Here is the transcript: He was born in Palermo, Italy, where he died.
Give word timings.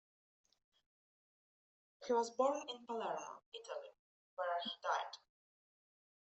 He 2.07 2.11
was 2.13 2.31
born 2.35 2.59
in 2.69 2.87
Palermo, 2.87 3.41
Italy, 3.53 3.89
where 4.33 4.59
he 4.63 4.71
died. 4.81 5.17